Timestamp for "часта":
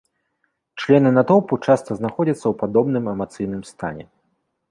1.65-1.91